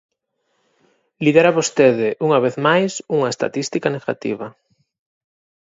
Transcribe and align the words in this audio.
Lidera 1.23 1.55
vostede, 1.59 2.07
unha 2.25 2.39
vez 2.45 2.55
máis, 2.67 2.91
unha 3.17 3.31
estatística 3.33 3.87
negativa. 3.95 4.47